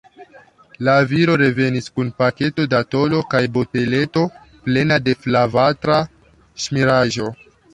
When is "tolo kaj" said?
2.95-3.43